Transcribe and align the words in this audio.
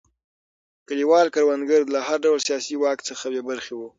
کلیوال 0.87 1.27
کروندګر 1.35 1.81
له 1.93 1.99
هر 2.07 2.17
ډول 2.25 2.39
سیاسي 2.47 2.75
واک 2.77 2.99
څخه 3.09 3.25
بې 3.33 3.41
برخې 3.49 3.73
وو. 3.75 3.87